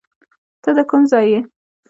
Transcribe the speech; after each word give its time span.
ته 0.63 0.69
ده 0.75 0.83
کوم 0.89 1.01
ځای 1.11 1.25
یې 1.31 1.39